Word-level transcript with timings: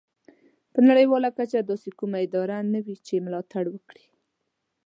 په 0.73 0.79
نړیواله 0.89 1.29
کچه 1.37 1.59
داسې 1.69 1.89
کومه 1.99 2.17
اداره 2.25 2.57
نه 2.73 2.79
وه 2.85 2.95
چې 3.07 3.23
ملاتړ 3.25 3.63
وکړي. 3.71 4.05